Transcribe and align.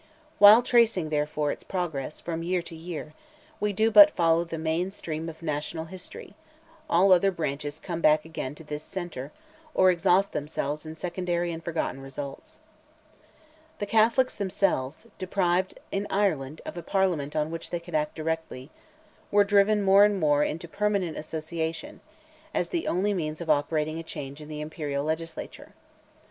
While 0.39 0.63
tracing, 0.63 1.09
therefore, 1.09 1.51
its 1.51 1.63
progress, 1.63 2.19
from 2.19 2.41
year 2.41 2.63
to 2.63 2.75
year, 2.75 3.13
we 3.59 3.71
do 3.71 3.91
but 3.91 4.09
follow 4.09 4.43
the 4.43 4.57
main 4.57 4.89
stream 4.89 5.29
of 5.29 5.43
national 5.43 5.85
history; 5.85 6.33
all 6.89 7.11
other 7.11 7.29
branches 7.29 7.77
come 7.77 8.01
back 8.01 8.25
again 8.25 8.55
to 8.55 8.63
this 8.63 8.81
centre, 8.81 9.31
or 9.75 9.91
exhaust 9.91 10.31
themselves 10.31 10.87
in 10.87 10.95
secondary 10.95 11.51
and 11.51 11.63
forgotten 11.63 12.01
results. 12.01 12.59
The 13.77 13.85
Catholics 13.85 14.33
themselves, 14.33 15.05
deprived 15.19 15.77
in 15.91 16.07
Ireland 16.09 16.63
of 16.65 16.75
a 16.77 16.81
Parliament 16.81 17.35
on 17.35 17.51
which 17.51 17.69
they 17.69 17.79
could 17.79 17.93
act 17.93 18.15
directly, 18.15 18.71
were 19.29 19.43
driven 19.43 19.83
more 19.83 20.03
and 20.03 20.19
more 20.19 20.43
into 20.43 20.67
permanent 20.67 21.15
association, 21.15 21.99
as 22.55 22.69
the 22.69 22.87
only 22.87 23.13
means 23.13 23.39
of 23.39 23.51
operating 23.51 23.99
a 23.99 24.03
change 24.03 24.41
in 24.41 24.47
the 24.49 24.61
Imperial 24.61 25.03
legislature. 25.03 25.73